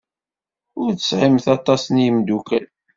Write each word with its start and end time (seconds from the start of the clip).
Ur 0.81 0.89
tesɛimt 0.93 1.45
aṭas 1.57 1.83
n 1.87 1.95
yimeddukal. 2.03 2.65